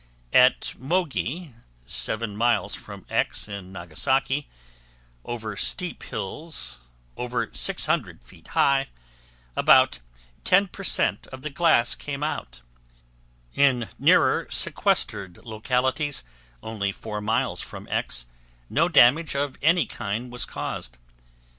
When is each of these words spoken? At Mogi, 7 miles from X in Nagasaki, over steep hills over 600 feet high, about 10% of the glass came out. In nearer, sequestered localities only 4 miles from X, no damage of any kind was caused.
At 0.33 0.73
Mogi, 0.79 1.53
7 1.85 2.35
miles 2.35 2.73
from 2.73 3.05
X 3.07 3.47
in 3.47 3.71
Nagasaki, 3.71 4.49
over 5.23 5.55
steep 5.55 6.01
hills 6.01 6.79
over 7.15 7.47
600 7.53 8.23
feet 8.23 8.47
high, 8.47 8.87
about 9.55 9.99
10% 10.43 11.27
of 11.27 11.43
the 11.43 11.51
glass 11.51 11.93
came 11.93 12.23
out. 12.23 12.61
In 13.53 13.89
nearer, 13.99 14.47
sequestered 14.49 15.37
localities 15.45 16.23
only 16.63 16.91
4 16.91 17.21
miles 17.21 17.61
from 17.61 17.87
X, 17.87 18.25
no 18.71 18.89
damage 18.89 19.35
of 19.35 19.55
any 19.61 19.85
kind 19.85 20.31
was 20.31 20.47
caused. 20.47 20.97